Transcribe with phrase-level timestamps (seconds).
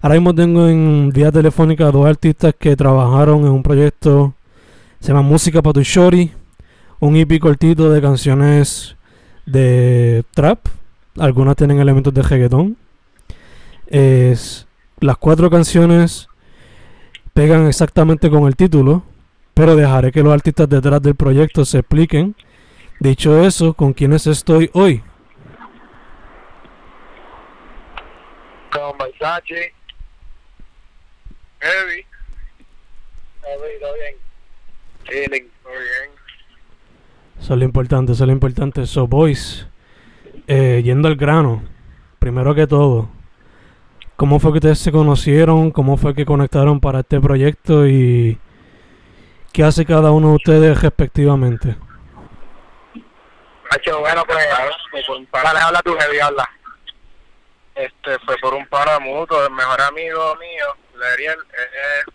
[0.00, 4.34] Ahora mismo tengo en vía telefónica dos artistas que trabajaron en un proyecto
[5.00, 6.32] se llama Música para tu Shorty,
[7.00, 8.96] un EP cortito de canciones
[9.46, 10.66] de trap.
[11.18, 12.76] Algunas tienen elementos de reggaetón.
[13.90, 16.28] Las cuatro canciones
[17.32, 19.04] pegan exactamente con el título,
[19.54, 22.34] pero dejaré que los artistas detrás del proyecto se expliquen.
[22.98, 25.02] Dicho eso, ¿con quiénes estoy hoy?
[31.60, 32.06] Heavy,
[33.42, 34.14] Heavy, todo bien.
[35.04, 36.10] Chilling, todo bien.
[37.40, 38.86] Eso es lo importante, eso es lo importante.
[38.86, 39.66] So, boys,
[40.46, 41.62] eh, yendo al grano,
[42.18, 43.08] primero que todo,
[44.16, 45.70] ¿cómo fue que ustedes se conocieron?
[45.70, 47.86] ¿Cómo fue que conectaron para este proyecto?
[47.86, 48.38] ¿Y
[49.52, 51.76] qué hace cada uno de ustedes respectivamente?
[53.70, 54.38] Hacho, bueno, pues,
[55.32, 56.48] dale, habla tu Heavy, habla.
[57.74, 58.66] Este, fue por un
[59.02, 60.66] mutuo, el mejor amigo mío,
[60.98, 62.14] Leriel, es,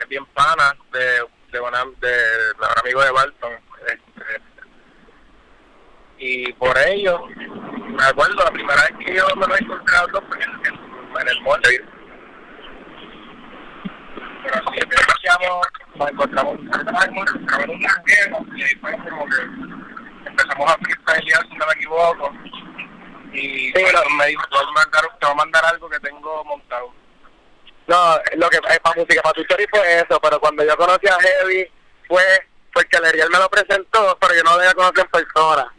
[0.00, 3.52] es bien pana de, de, una, de mejor amigo de Barton.
[3.86, 4.42] Este,
[6.18, 10.24] y por ello, me acuerdo la primera vez que yo me lo encontré a dos
[10.28, 11.84] fue en, el monte.
[14.42, 17.26] Pero empezamos, nos encontramos, nos encontramos
[17.66, 22.32] en un y ahí fue como que empezamos a freestylear, si no me equivoco.
[23.32, 26.44] Y bueno, me dijo, te voy, a mandar, te voy a mandar algo que tengo
[26.44, 27.03] montado.
[27.86, 31.06] No, lo que es para música, para tu story fue eso, pero cuando yo conocí
[31.06, 31.70] a Heavy
[32.08, 32.22] fue
[32.72, 35.74] porque Leriel me lo presentó, pero yo no lo había conocido en persona.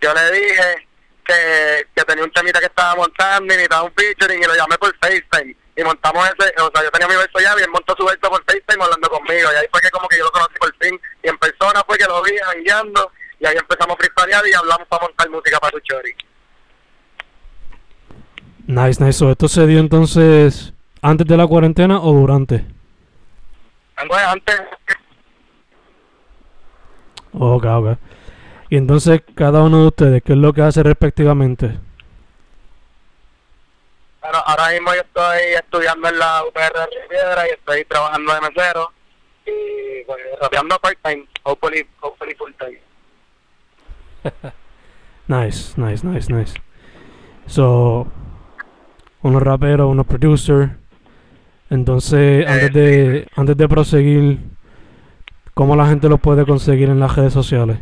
[0.00, 0.88] Yo le dije
[1.24, 4.76] que, que tenía un temita que estaba montando y necesitaba un featuring y lo llamé
[4.78, 5.56] por FaceTime.
[5.76, 8.28] Y montamos ese, o sea, yo tenía mi verso ya y él montó su verso
[8.28, 9.48] por FaceTime hablando conmigo.
[9.52, 11.00] Y ahí fue que como que yo lo conocí por fin.
[11.22, 14.88] Y en persona fue que lo vi jangueando y ahí empezamos a freestylear y hablamos
[14.88, 16.14] para montar música para tu chori.
[18.66, 19.18] Nice, nice.
[19.18, 22.64] So, ¿Esto se dio entonces antes de la cuarentena o durante?
[23.96, 24.60] Antes,
[27.32, 27.98] Ok, ok.
[28.70, 31.78] Y entonces, cada uno de ustedes, ¿qué es lo que hace respectivamente?
[34.20, 38.40] bueno, ahora mismo yo estoy estudiando en la UPR de Piedra y estoy trabajando de
[38.42, 38.92] mesero
[39.46, 42.80] y pues, rapeando part-time, hopefully, hopefully full-time.
[45.28, 46.54] Nice, nice, nice, nice.
[47.46, 48.08] So,
[49.22, 50.70] unos raperos, unos producers.
[51.70, 54.38] Entonces, antes de, antes de proseguir,
[55.54, 57.78] ¿cómo la gente los puede conseguir en las redes sociales?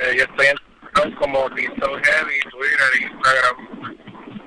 [0.00, 3.56] Eh, yo estoy en como Cristo Heavy, Twitter, Instagram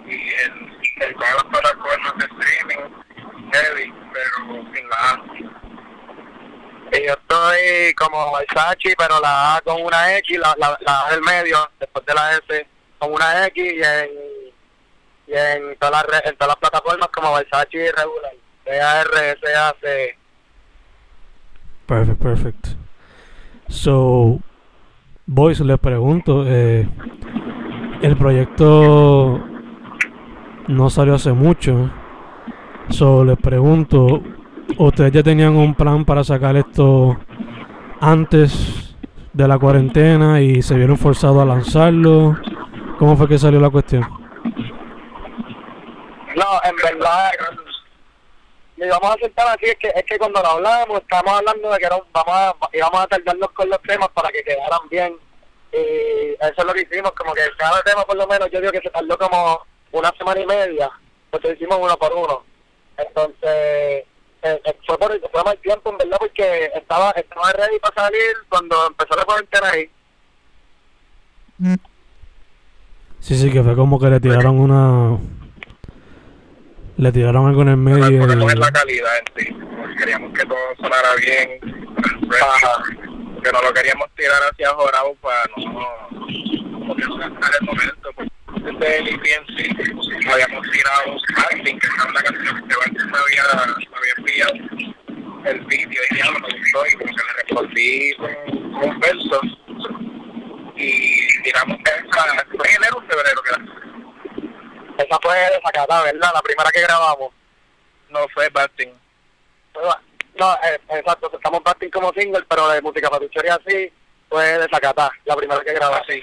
[0.07, 5.23] y en, en todas las plataformas de streaming Heavy, pero sin la A.
[6.93, 11.11] Y yo estoy como Versace, pero la A con una X, la, la, la A
[11.11, 12.67] del medio, después de la S
[12.99, 14.09] con una X y en,
[15.27, 18.31] y en, todas, las, en todas las plataformas como Versace regular,
[18.65, 20.17] B-A-R-S-A-C.
[21.85, 22.67] Perfect, perfect.
[23.67, 24.39] So,
[25.25, 26.87] boys, les pregunto, eh,
[28.01, 29.43] el proyecto
[30.67, 31.89] no salió hace mucho.
[32.89, 34.21] So, les pregunto,
[34.77, 37.17] ¿ustedes ya tenían un plan para sacar esto
[37.99, 38.95] antes
[39.33, 42.37] de la cuarentena y se vieron forzados a lanzarlo?
[42.97, 44.26] ¿Cómo fue que salió la cuestión?
[46.37, 47.31] No, en verdad,
[48.77, 51.79] y vamos a sentar así, es que, es que cuando lo hablamos, estábamos hablando de
[51.79, 55.15] que vamos íbamos a tardarnos con los temas para que quedaran bien.
[55.73, 58.71] Y eso es lo que hicimos, como que cada tema por lo menos yo digo
[58.71, 60.91] que se tardó como una semana y media,
[61.31, 62.43] lo hicimos uno por uno.
[62.97, 64.05] Entonces, eh,
[64.43, 68.75] eh, fue por fue mal tiempo en verdad porque estaba estaba ready para salir cuando
[68.85, 69.89] empezó la cuarentena ahí.
[73.21, 75.17] Sí, sí, que fue como que le tiraron una.
[76.97, 78.09] Le tiraron algo en el medio.
[78.09, 79.53] y- en la calidad en sí.
[79.53, 81.59] porque Queríamos que todo sonara bien,
[82.41, 82.83] Ajá.
[83.43, 88.09] que no lo queríamos tirar hacia Jorado para no, porque no gastar el momento.
[88.15, 88.29] Pues,
[88.63, 93.43] desde el EP en habíamos tirado Acting, que es una canción que antes me había,
[93.43, 94.53] me había enviado
[95.45, 99.39] el vídeo y ya me gustó y como que le respondí con, con un verso
[100.75, 103.63] y tiramos esa, fue en enero o febrero que era.
[104.97, 105.19] Esa
[105.77, 106.31] desacata, ¿verdad?
[106.33, 107.31] La primera que grabamos.
[108.09, 108.93] No fue Basting.
[110.39, 113.91] No, eh, exacto, estamos batting como single, pero de música para tu historia así
[114.29, 116.01] fue de Zacatá, la primera que grabamos.
[116.07, 116.21] así,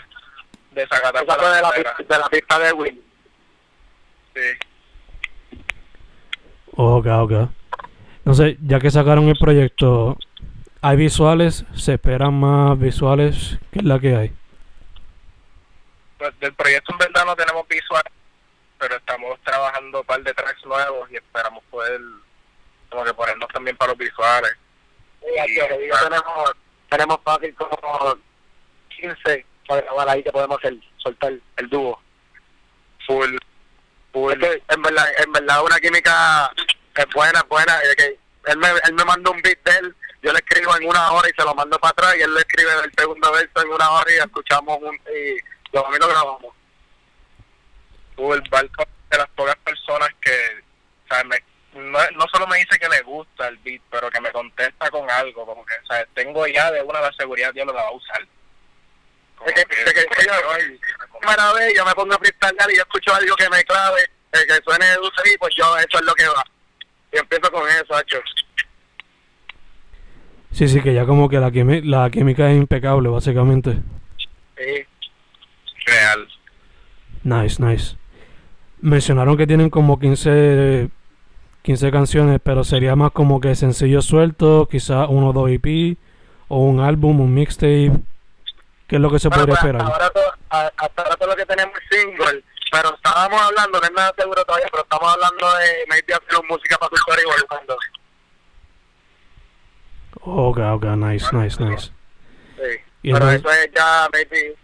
[0.71, 3.05] de Zacatá Esa fue de la, pista, de la pista de Will.
[4.35, 5.61] Sí.
[6.77, 7.33] Ok, ok.
[8.19, 10.17] Entonces, ya que sacaron el proyecto,
[10.81, 11.65] ¿hay visuales?
[11.75, 13.59] ¿Se esperan más visuales?
[13.73, 14.33] ¿Qué es la que hay?
[16.19, 18.05] Pues del proyecto en verdad no tenemos visual,
[18.85, 22.01] pero estamos trabajando un par de tracks nuevos y esperamos poder
[22.91, 24.53] como que ponernos también para los visuales.
[25.23, 26.53] Y aquí, que digo, tenemos,
[26.91, 28.19] tenemos fácil como
[28.91, 31.99] 15 para grabar ahí que podemos hacer, soltar el dúo.
[33.07, 33.39] Full,
[34.13, 34.33] full.
[34.33, 36.53] Es que en verdad, en verdad una química
[36.95, 37.81] es buena, buena.
[37.81, 40.87] Es que él me, él me manda un beat de él, yo le escribo en
[40.87, 43.63] una hora y se lo mando para atrás y él le escribe el segundo verso
[43.63, 45.39] en una hora y escuchamos un, y
[45.73, 46.55] lo, a mí lo grabamos.
[48.17, 50.63] Full Balcón de las pocas personas que,
[51.05, 51.43] o sea, me-
[51.75, 55.11] no, no solo me dice que le gusta el beat, pero que me contesta con
[55.11, 57.83] algo, como que, o sea, tengo ya de una la seguridad que yo lo la
[57.83, 58.23] va a usar.
[59.47, 62.71] Es que, que- es que- es que yo, primera vez yo me pongo a freestylear
[62.71, 64.01] y yo escucho algo que me clave,
[64.33, 66.45] eh, que suene de dulce y pues yo eso es lo que va.
[67.13, 68.19] Y empiezo con eso, hecho.
[70.53, 73.79] Sí, sí, que ya como que la, quimi- la química es impecable, básicamente.
[74.57, 74.87] Sí.
[75.87, 76.29] real.
[77.25, 77.97] Nice, nice.
[78.89, 80.91] Mencionaron que tienen como 15,
[81.63, 85.97] 15 canciones, pero sería más como que sencillo suelto, quizás uno o dos EP,
[86.49, 87.93] o un álbum, un mixtape.
[88.87, 89.83] ¿Qué es lo que se Bueno, podría pues, esperar?
[89.83, 90.25] hasta, ahora todo,
[90.77, 94.45] hasta ahora todo lo que tenemos es single, pero estábamos hablando, no es nada seguro
[94.45, 97.77] todavía, pero estamos hablando de maybe hacer música para tu historia y volviendo.
[100.21, 101.87] Ok, ok, nice, nice, nice.
[102.57, 102.81] Sí.
[103.03, 104.55] Y Pero entonces- eso es ya, maybe,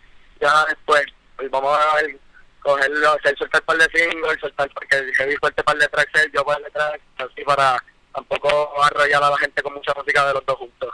[0.43, 1.02] ya después.
[1.37, 2.19] Pues vamos a ver,
[2.60, 6.44] cogerlo, hacer soltar par de singles, soltar, porque heavy suelte par de tracks, él, yo
[6.44, 7.82] par de tracks, así para
[8.14, 10.90] tampoco arrollar a la gente con mucha música de los dos juntos.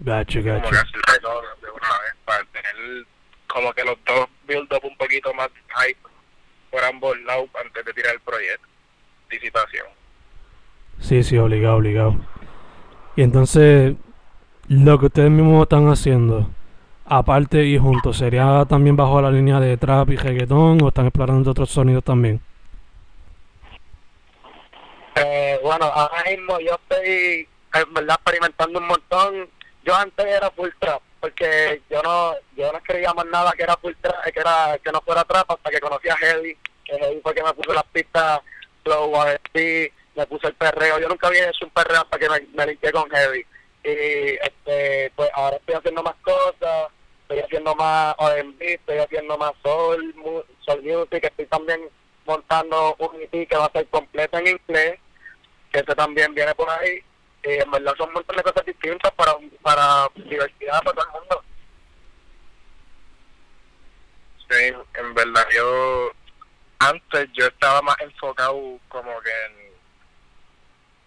[0.00, 0.76] Gacho, como que gacho.
[0.76, 3.06] hacer todo de una vez para tener
[3.46, 5.48] como que los dos build up un poquito más
[5.80, 5.98] hype
[6.70, 8.68] por ambos lados antes de tirar el proyecto
[9.24, 9.86] anticipación
[11.00, 12.16] Sí, sí, obligado, obligado.
[13.14, 13.94] Y entonces,
[14.68, 16.50] lo que ustedes mismos están haciendo,
[17.08, 21.50] aparte y juntos, ¿sería también bajo la línea de trap y reggaetón o están explorando
[21.50, 22.40] otros sonidos también?
[25.16, 29.48] Eh, bueno, ahora mismo yo estoy, en verdad, experimentando un montón.
[29.84, 33.76] Yo antes era full trap, porque yo no yo no escribía más nada que era
[33.76, 37.20] full trap, que era que no fuera trap hasta que conocí a Heavy, que Heavy
[37.22, 38.40] fue que me puso las pistas
[38.84, 41.00] flow, R&B, me puso el perreo.
[41.00, 43.44] Yo nunca había hecho un perreo hasta que me, me limpié con Heavy.
[43.84, 46.90] Y este pues ahora estoy haciendo más cosas,
[47.28, 50.14] estoy haciendo más R&B, estoy haciendo más soul,
[50.64, 51.80] soul music, estoy también
[52.24, 54.98] montando un EP que va a ser completo en inglés,
[55.70, 57.04] que ese también viene por ahí.
[57.44, 61.20] Y en verdad son un montón de cosas distintas para, para diversidad para todo el
[61.20, 61.44] mundo.
[64.48, 66.12] sí en verdad yo
[66.78, 69.68] antes yo estaba más enfocado como que en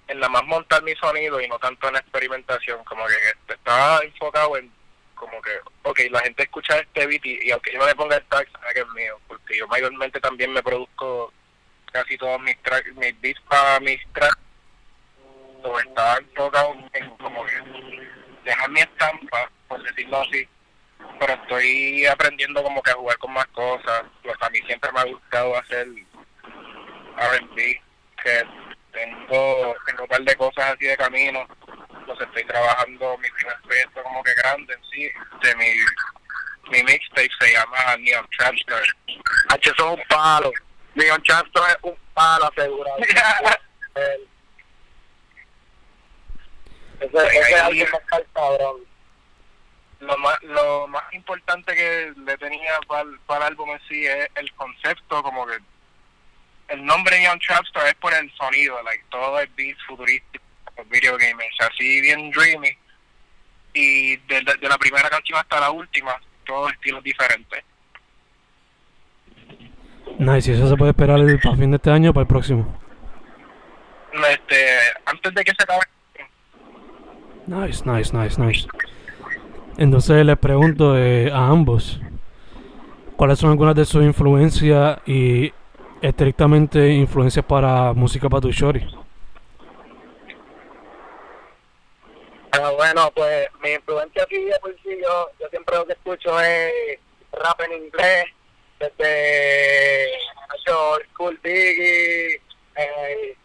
[0.10, 4.58] en la más montar mi sonido y no tanto en experimentación como que estaba enfocado
[4.58, 4.72] en
[5.22, 5.52] como que
[5.84, 8.74] ok la gente escucha este beat y, aunque yo no le ponga el tag sabe
[8.74, 11.32] que es mío porque yo mayormente también me produzco
[11.94, 14.40] casi todos mis tracks mis beats para mis tracks
[15.64, 17.54] o estaba enfocado en como que
[18.44, 20.48] dejar mi estampa, por decirlo así,
[21.20, 24.04] pero estoy aprendiendo como que a jugar con más cosas.
[24.24, 25.88] Pues a mí siempre me ha gustado hacer
[27.18, 27.82] R&B,
[28.24, 28.44] que
[28.92, 31.48] tengo, tengo un par de cosas así de camino,
[32.20, 35.10] estoy trabajando, mi primer proyecto como que grande en sí,
[35.42, 35.66] de mi,
[36.72, 38.84] mi mixtape se llama Neon Transfer.
[39.50, 40.52] H, eso es un palo.
[40.96, 42.98] Leon Chastro es un palo asegurado.
[47.02, 48.78] Ese, ese está el cabrón.
[50.02, 54.06] Lo más, lo más importante que le tenía para el, para el álbum en sí
[54.06, 55.58] es el concepto, como que
[56.68, 60.44] el nombre Young Trapstar es por el sonido, like todo es beat futurístico,
[60.90, 62.78] video gamers, así bien dreamy.
[63.74, 67.64] Y de, de, de la primera canción hasta la última, todos estilos diferentes.
[70.20, 72.78] Nice, y eso se puede esperar para fin de este año o para el próximo.
[74.30, 74.66] Este,
[75.06, 75.82] antes de que se acabe,
[77.48, 78.68] Nice, nice, nice, nice.
[79.78, 82.00] Entonces les pregunto eh, a ambos,
[83.16, 85.52] ¿cuáles son algunas de sus influencias y
[86.02, 88.86] estrictamente influencias para música para tu shorty?
[92.52, 96.40] Ah, bueno, pues mi influencia aquí de por sí, yo, yo siempre lo que escucho
[96.42, 97.00] es
[97.44, 98.26] rap en inglés,
[98.80, 100.12] desde
[100.74, 102.42] Old School Diggy,
[102.76, 103.36] eh,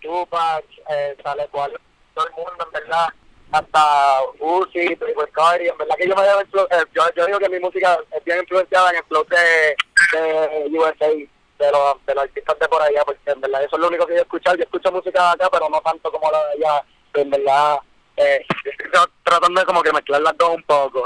[0.00, 1.78] Tupac, eh, sale cual,
[2.14, 3.08] todo el mundo, en verdad,
[3.52, 7.48] hasta Uzi, Triple Cardi, en verdad que yo me debo eh, yo, yo digo que
[7.48, 9.76] mi música es bien influenciada en el flow de,
[10.18, 13.80] de USA, de los, de los artistas de por allá, porque en verdad eso es
[13.80, 16.38] lo único que yo escucho, yo escucho música de acá, pero no tanto como la
[16.48, 16.82] de allá,
[17.14, 17.78] en verdad
[18.16, 21.04] eh, yo estoy tra- tratando de como que mezclar las dos un poco.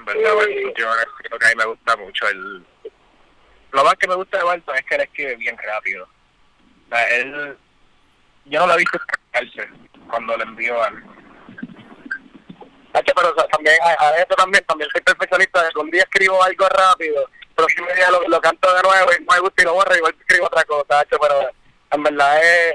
[0.00, 2.64] En verdad, yo creo que a mí me gusta mucho el...
[3.72, 6.04] Lo más que me gusta de Barton es que él escribe bien rápido.
[6.04, 7.58] O sea, él...
[8.46, 8.98] Yo no lo he visto
[9.32, 9.68] escribirse
[10.08, 11.02] cuando le envió al...
[12.92, 16.02] Pero o sea, también, a, a eso también, también soy perfeccionista, de que un día
[16.02, 19.62] escribo algo rápido, pero si me día lo, lo canto de nuevo y me gusta
[19.62, 21.50] y lo borro, igual escribo otra cosa, pero
[21.92, 22.74] en verdad es,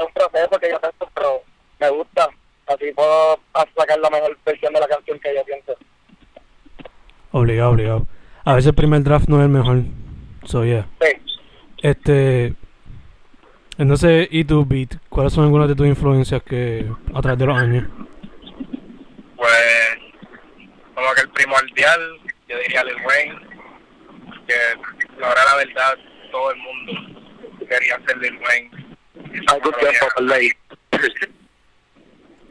[0.00, 1.42] un proceso que yo tengo, pero
[1.78, 2.28] me gusta,
[2.66, 3.40] así puedo
[3.76, 5.76] sacar la mejor versión de la canción que yo pienso.
[7.36, 8.06] Obligado, obligado.
[8.44, 9.82] A veces el primer draft no es el mejor.
[10.44, 10.86] So yeah.
[11.00, 11.08] Sí.
[11.82, 12.54] Este.
[13.76, 14.98] Entonces, ¿y tu beat?
[15.08, 17.88] ¿Cuáles son algunas de tus influencias que a través de los años?
[19.34, 19.50] Pues...
[20.94, 23.34] Como que el primordial, yo diría Lil Wayne,
[24.46, 25.98] que ahora la verdad
[26.30, 26.92] todo el mundo
[27.68, 28.70] quería ser Lil Wayne.
[29.48, 30.52] Algún tiempo, ley.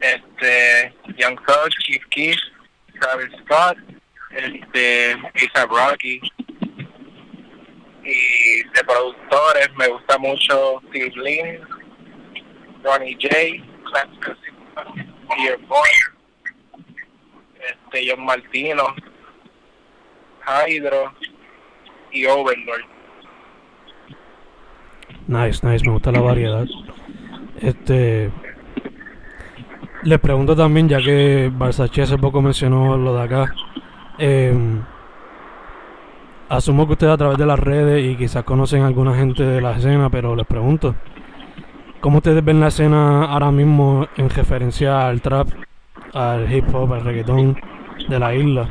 [0.00, 2.36] este Young Thug, Chief Keef,
[3.00, 3.78] Travis Scott,
[4.34, 6.20] este A$AP Rocky
[8.04, 11.60] y de productores me gusta mucho Steve Lin,
[12.82, 13.28] Ronnie J,
[13.84, 14.40] Clarence
[15.36, 15.88] Dear Boy,
[17.58, 18.94] este John Martino,
[20.46, 21.14] Hydro
[22.12, 22.84] y Overlord.
[25.26, 26.66] Nice, nice, me gusta la variedad.
[27.60, 28.30] Este.
[30.02, 33.54] Les pregunto también, ya que Versace hace poco mencionó lo de acá.
[34.18, 34.82] Em,
[36.48, 39.60] asumo que ustedes a través de las redes y quizás conocen a alguna gente de
[39.60, 40.94] la escena, pero les pregunto.
[42.00, 45.48] ¿Cómo ustedes ven la escena ahora mismo en referencia al trap,
[46.12, 47.58] al hip hop, al reggaetón
[48.08, 48.68] de la isla?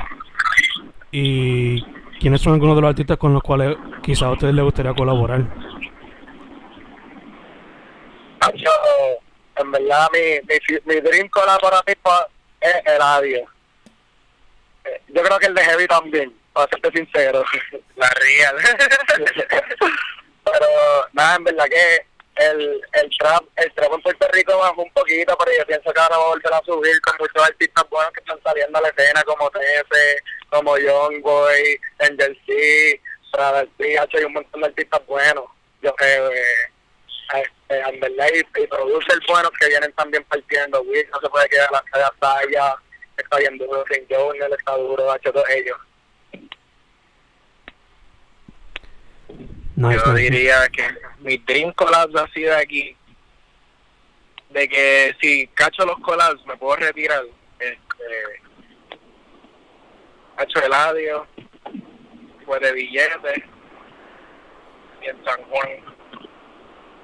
[1.12, 1.84] ¿Y
[2.20, 5.42] quiénes son algunos de los artistas con los cuales quizás a ustedes les gustaría colaborar?
[8.40, 8.70] Hacho,
[9.56, 11.30] en verdad mi, mi, dream
[11.88, 12.12] mismo
[12.62, 13.38] es Eladio.
[13.40, 13.46] Eh,
[15.14, 17.44] Yo creo que el de Heavy también, para serte sincero.
[17.96, 18.58] La real.
[20.44, 20.68] pero
[21.14, 22.06] nada, en verdad que
[22.36, 26.00] el, el trap el trap en Puerto Rico bajó un poquito, pero yo pienso que
[26.00, 28.90] ahora va a volver a subir con muchos artistas buenos que están saliendo a la
[28.90, 29.92] escena, como TF,
[30.50, 33.00] como Young Boy, Angel C,
[33.32, 35.46] Travis hay un montón de artistas buenos.
[35.82, 40.82] Yo creo que eh, eh, en verdad y, y producers buenos que vienen también partiendo.
[40.84, 42.76] Wiz no se puede quedar a la talla,
[43.18, 45.78] está bien duro, King Jones está duro, Hacho, todos ellos.
[49.76, 50.22] Nice, Yo nice.
[50.30, 50.88] diría que
[51.20, 52.96] mi dream collabs así de aquí,
[54.50, 57.24] de que si cacho los collabs me puedo retirar.
[57.60, 58.42] Este,
[60.38, 61.28] cacho Eladio,
[62.46, 63.44] pues de billetes,
[65.02, 65.70] y en San Juan.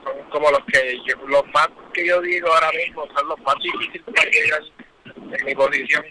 [0.04, 3.56] Son como los que yo- los más que yo digo ahora mismo son los más
[3.62, 4.62] difíciles para llegar
[5.32, 6.06] en mi posición,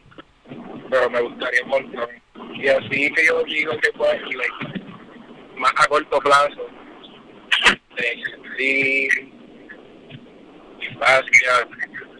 [0.91, 2.09] pero me gustaría un montón.
[2.55, 4.79] Y así que yo digo que pues like,
[5.59, 6.67] más a corto plazo
[7.97, 8.23] de
[8.57, 9.09] sí
[10.81, 11.69] Kipaskia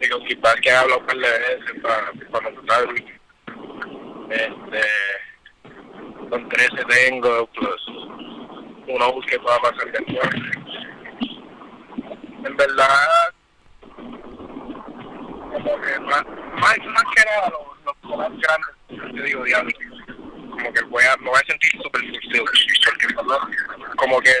[0.01, 2.83] digo Kipaskia habla un par de veces para para notar
[4.29, 4.81] este
[6.29, 7.87] con 13 tengo plus
[8.87, 10.29] uno que pueda pasar después
[12.45, 13.33] en verdad
[15.51, 18.79] como que más, más, más que nada los, los collabs grandes
[19.19, 19.71] yo digo diablo
[20.49, 24.31] como que voy a, me voy a sentir súper fulfilled porque como que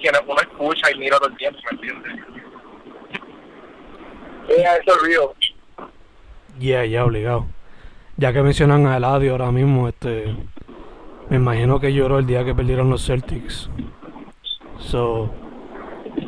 [0.00, 2.12] quienes uno escucha y mira todo el tiempo, ¿me entiendes?
[4.48, 5.28] Yeah, eso es real.
[6.58, 7.46] Yeah, ya, obligado.
[8.16, 10.36] Ya que mencionan a Eladio ahora mismo, este.
[11.30, 13.70] Me imagino que lloró el día que perdieron los Celtics.
[14.78, 15.34] So.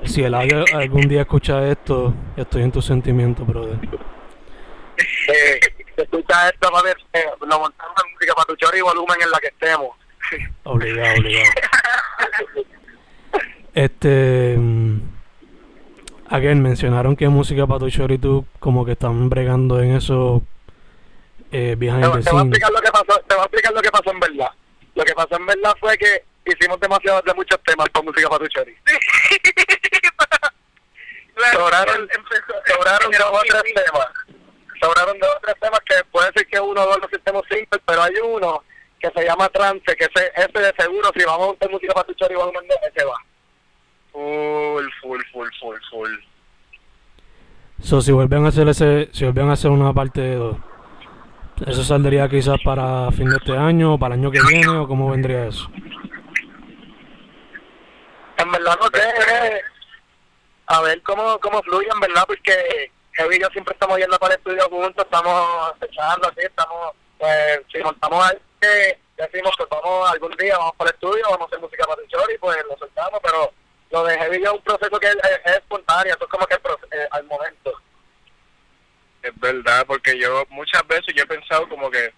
[0.05, 3.79] Si Eladio algún día escucha esto, estoy en tus sentimientos, brother.
[6.45, 9.16] Eh, si escuchas esto, papi, eh, lo montamos en música para tu chori y volumen
[9.23, 9.97] en la que estemos.
[10.64, 11.50] Obligado, obligado.
[13.75, 14.57] Este.
[14.59, 15.00] mm,
[16.28, 20.43] Again, mencionaron que música para tu short y tú como que están bregando en eso
[21.52, 23.45] eh, Te, behind voy- the te voy a explicar lo que pasó, te voy a
[23.45, 24.49] explicar lo que pasó en verdad.
[24.97, 28.40] Lo que pasó en verdad fue que hicimos demasiados de muchos temas para música para
[28.45, 28.76] tu chori.
[31.52, 32.09] sobraron,
[32.66, 34.09] sobraron dos o tres temas.
[34.80, 37.83] Sobraron dos o tres temas que puede ser que uno o dos los estemos simples,
[37.87, 38.62] pero hay uno
[38.99, 42.06] que se llama trance, que ese, ese de seguro, si vamos a hacer música para
[42.06, 43.16] tu chori, vamos a ese va.
[44.12, 46.11] Full, full, full, full, full.
[47.83, 50.56] So, si vuelven a hacer ese, si vuelven a hacer una parte de dos,
[51.66, 54.88] ¿eso saldría quizás para fin de este año o para el año que viene o
[54.88, 55.71] cómo vendría eso?
[58.38, 59.61] En verdad no sé, eh,
[60.66, 64.35] a ver cómo, cómo fluye, en verdad, porque Heavy y yo siempre estamos yendo para
[64.35, 70.11] el estudio juntos, estamos echando así, estamos, pues, si montamos algo que decimos que vamos
[70.11, 72.76] algún día, vamos para el estudio, vamos a hacer música para el chori, pues lo
[72.78, 73.52] soltamos, pero
[73.90, 76.46] lo de Heavy y es un proceso que es, es- es espontáneo, eso es como
[76.46, 77.73] que eh, al momento.
[79.23, 82.12] Es verdad, porque yo muchas veces yo he pensado como que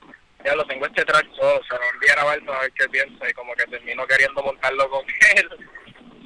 [0.44, 3.28] ya lo tengo este track solo, se lo envié a grabarlo a ver qué piensa
[3.28, 5.04] y como que termino queriendo montarlo con
[5.36, 5.48] él.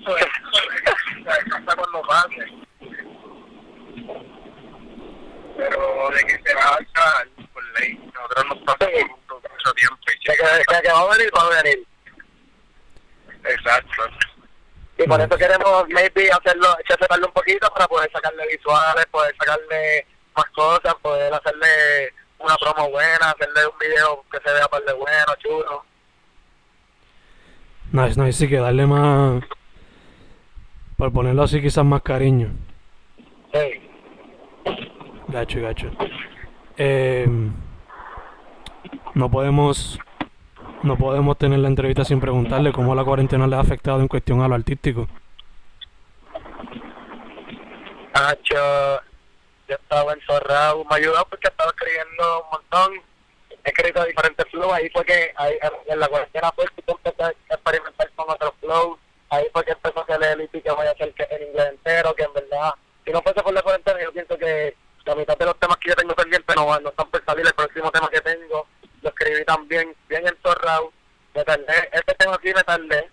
[0.05, 0.25] Pues,
[1.25, 2.45] pasa cuando pase.
[5.57, 7.99] Pero de que se va a alzar, por ley.
[8.15, 11.43] Nosotros nos pasamos juntos mucho tiempo y De que, de que va a venir, va
[11.43, 11.87] a venir.
[13.45, 14.03] Exacto.
[14.99, 20.07] Y por eso queremos, maybe, hacerlo, separarlo un poquito para poder sacarle visuales, poder sacarle
[20.37, 24.93] más cosas, poder hacerle una promo buena, hacerle un video que se vea par de
[24.93, 25.85] bueno, chulo.
[27.93, 29.43] Nice, nice, sí que darle más,
[30.97, 32.51] por ponerlo así quizás más cariño.
[33.53, 33.91] Sí.
[35.33, 35.91] Gacho, gacho.
[36.77, 37.27] Eh,
[39.15, 39.99] no podemos
[40.83, 44.43] no podemos tener la entrevista sin preguntarle cómo la cuarentena le ha afectado en cuestión
[44.43, 45.09] a lo artístico.
[48.13, 49.01] Hacho,
[49.69, 53.03] yo estaba encerrado, me ayudó porque estaba escribiendo un montón,
[53.65, 55.55] he escrito diferentes flows, ahí fue que ahí,
[55.87, 58.99] en la cuarentena fue que empecé a experimentar con otros flows,
[59.31, 62.15] ahí fue que empezó a hacer el EP que voy a hacer en inglés entero,
[62.15, 62.75] que en verdad,
[63.07, 65.89] si no fuese por la cuarentena, yo pienso que la mitad de los temas que
[65.91, 68.67] yo tengo pendientes no, no están por salir, el próximo tema que tengo,
[69.01, 70.93] lo escribí también, bien encerrado,
[71.35, 73.11] me tardé, este tema aquí me tardé,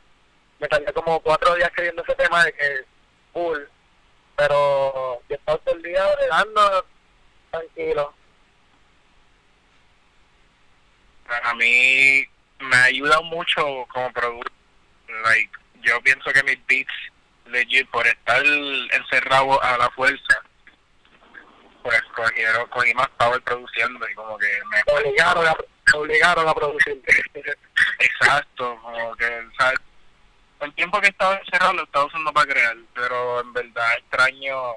[0.59, 2.85] me tardé como cuatro días escribiendo ese tema de que
[3.33, 3.59] full,
[4.35, 6.85] pero yo he estado todo el día bregando
[7.51, 8.13] tranquilo.
[11.27, 12.25] Para mí
[12.59, 14.51] me ha ayudado mucho como productor.
[15.23, 16.93] Like, yo pienso que mis beats,
[17.45, 20.38] legit, por estar encerrado a la fuerza,
[22.69, 25.55] cogí más power produciendo y como que me obligaron a,
[25.95, 27.01] obligaron a producir.
[27.99, 29.79] Exacto, como que, ¿sabes?
[30.61, 34.73] El tiempo que estaba encerrado lo estaba usando para crear, pero en verdad extraño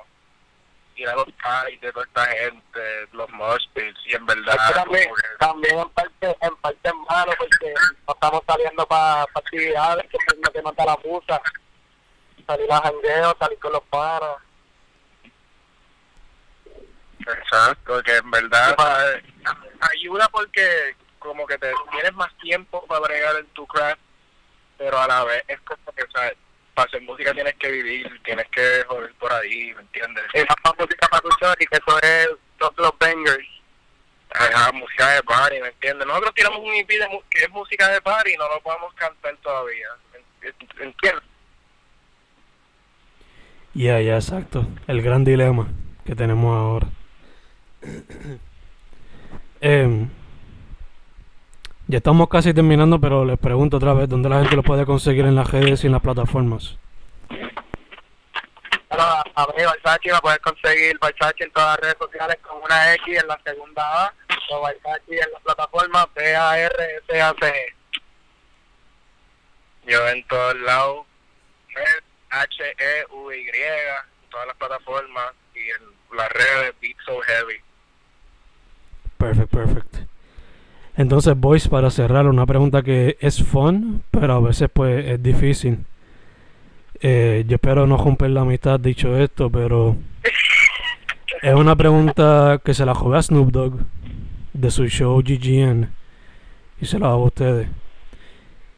[0.95, 5.09] ir a los parties de toda esta gente, los mosh pits, y en verdad también,
[5.15, 7.75] que- también en parte, en parte es malo porque
[8.07, 10.19] no estamos saliendo para actividades que
[10.53, 11.41] que nos da la musa.
[12.47, 14.37] Salir a jangueo, salir con los paros.
[17.27, 18.77] Exacto, que en verdad
[19.17, 19.23] eh,
[19.81, 24.01] ayuda porque como que te tienes más tiempo para bregar en tu craft,
[24.79, 26.35] pero a la vez es como que, ¿sabes?
[26.75, 30.25] Para hacer música tienes que vivir, tienes que joder por ahí, ¿me entiendes?
[30.33, 31.29] Esa es música para tu
[31.61, 33.47] y que eso es todos los bangers.
[34.35, 36.07] Ajá, música de party, ¿me entiendes?
[36.07, 38.95] Nosotros tiramos un EP de mu- que es música de party y no lo podemos
[38.95, 39.89] cantar todavía,
[40.41, 40.49] ¿me
[40.85, 41.23] ¿entiendes?
[43.75, 44.67] Ya, ya, exacto.
[44.87, 45.69] El gran dilema
[46.05, 46.89] que tenemos ahora.
[49.61, 50.09] Em,
[51.87, 55.25] ya estamos casi terminando, pero les pregunto otra vez, ¿dónde la gente lo puede conseguir
[55.25, 56.77] en las redes y en las plataformas?
[58.88, 62.95] Bueno, a mí Versace me puedes conseguir Versace en todas las redes sociales con una
[62.95, 64.14] X en la segunda A
[64.51, 67.75] o Versace en la plataforma B-A-R-S-A-C.
[69.87, 71.07] Yo en todos lados,
[72.31, 73.62] H-E-V-Y,
[74.25, 77.61] en todas las plataformas y en las redes Beat So Heavy.
[79.23, 79.97] Perfect, perfect.
[80.97, 85.79] Entonces, boys, para cerrar, una pregunta que es fun, pero a veces pues es difícil.
[87.01, 89.97] Eh, yo espero no romper la amistad dicho esto, pero
[91.41, 93.75] Es una pregunta que se la jode a Snoop Dogg
[94.55, 95.89] de su show GGN
[96.81, 97.69] y se la hago a ustedes.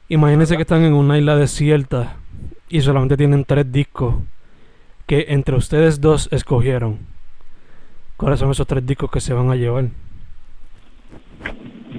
[0.09, 2.17] Imagínense que están en una isla desierta
[2.69, 4.17] y solamente tienen tres discos
[5.07, 6.99] que entre ustedes dos escogieron.
[8.19, 9.89] ¿Cuáles son esos tres discos que se van a llevar?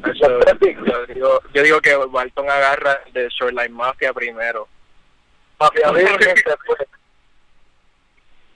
[0.05, 0.39] Eso,
[0.85, 4.67] yo, digo, yo digo que Walton agarra de Shoreline Mafia primero.
[5.59, 6.79] Mafia Virgen después.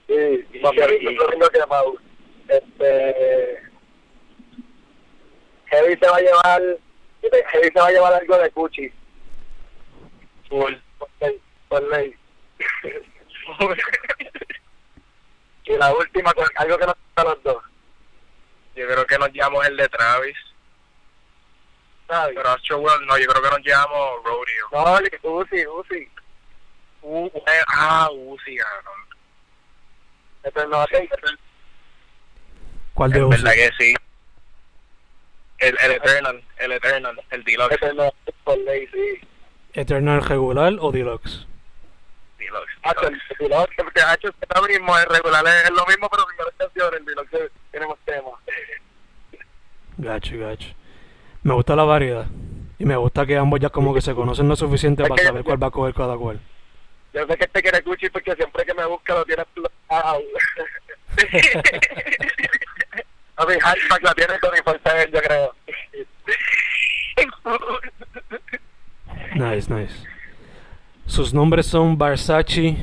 [0.06, 1.94] Sí, Y- Mafia Virgen es lo que llamado.
[2.48, 3.62] Este.
[5.66, 6.62] Heavy se va a llevar.
[7.22, 8.92] Heavy se va a llevar algo de Gucci.
[10.48, 10.74] Full.
[10.98, 11.40] Por ley.
[11.68, 12.14] Por ley.
[15.64, 17.62] Y la última, algo que nos gusta a los dos.
[18.74, 20.36] yo creo que nos llevamos el de Travis.
[22.10, 22.34] ¿Sabes?
[22.34, 24.68] Pero Astro World no, yo creo que nos llevamos Rodeo.
[25.22, 26.08] No, Uzi, Uzi.
[27.02, 29.06] Uh, eh, ah, Uzi, cabrón.
[30.42, 31.08] Este no hace.
[32.94, 33.42] ¿Cuál de Uzi?
[33.42, 33.94] verdad que sí.
[35.58, 37.74] El, el Eternal, el Eternal, el Deluxe.
[37.74, 39.28] Hace por ley, sí.
[39.74, 41.46] ¿Eternal regular o deluxe?
[42.38, 42.72] Deluxe.
[42.82, 42.94] El
[43.38, 43.76] Deluxe.
[43.76, 47.06] Deluxe, es lo mismo, el regular es, es lo mismo, pero sin las canciones, el
[47.06, 48.34] Deluxe tenemos temas.
[49.98, 50.79] Gacho, gacho.
[51.42, 52.26] Me gusta la variedad.
[52.78, 55.62] Y me gusta que ambos ya como que se conocen lo suficiente para saber cuál
[55.62, 56.40] va a coger cada cual.
[57.12, 60.22] Yo sé que este quiere Gucci porque siempre que me busca lo tiene explotado.
[63.36, 65.54] A mi hashtag la tiene Tony Forte, yo creo.
[69.34, 69.94] Nice, nice.
[71.06, 72.76] Sus nombres son Versace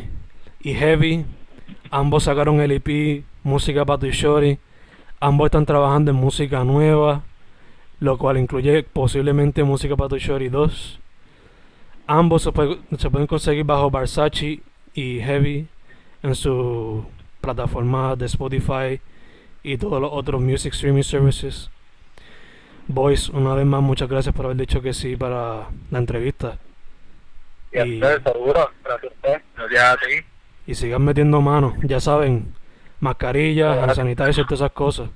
[0.60, 1.26] y Heavy.
[1.92, 4.60] Ambos sacaron el EP Música para tu Shorty.
[5.20, 7.24] Ambos están trabajando en música nueva,
[8.00, 11.00] lo cual incluye posiblemente Música para tu Shorty 2.
[12.08, 14.62] Ambos se, puede- se pueden conseguir bajo Versace
[14.94, 15.68] y Heavy
[16.24, 17.06] en su
[17.42, 19.02] plataforma de Spotify
[19.64, 21.70] y todos los otros music streaming services.
[22.88, 26.58] Boys, una vez más, muchas gracias por haber dicho que sí para la entrevista.
[27.74, 29.42] Y a Y- seguro, gracias a usted.
[29.58, 30.14] Gracias a ti.
[30.68, 32.54] Y sigan metiendo mano, ya saben,
[33.02, 35.10] mascarillas, hand sanitizer, todas esas cosas.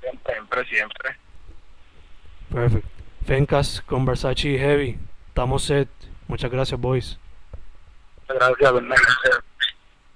[0.00, 1.16] Siempre, siempre.
[2.54, 2.86] Perfect.
[3.26, 4.98] Fencas con Versace y Heavy.
[5.28, 5.88] Estamos set.
[6.28, 7.18] Muchas gracias, boys.
[8.28, 9.04] Gracias, Bernardo.